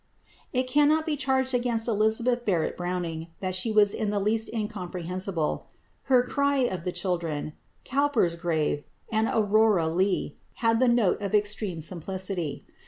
It 0.51 0.65
cannot 0.65 1.05
be 1.05 1.15
charged 1.15 1.53
against 1.53 1.87
=Elizabeth 1.87 2.43
Barrett 2.43 2.75
Browning 2.75 3.27
(1806 3.37 3.37
1861)= 3.37 3.41
that 3.41 3.55
she 3.55 3.71
was 3.71 3.93
in 3.93 4.09
the 4.09 4.19
least 4.19 4.49
incomprehensible. 4.51 5.67
Her 6.05 6.23
"Cry 6.23 6.55
of 6.57 6.83
the 6.85 6.91
Children," 6.91 7.53
"Cowper's 7.83 8.35
Grave," 8.35 8.83
and 9.11 9.27
"Aurora 9.31 9.87
Leigh," 9.87 10.39
have 10.55 10.79
the 10.79 10.87
note 10.87 11.21
of 11.21 11.35
extreme 11.35 11.81
simplicity. 11.81 12.65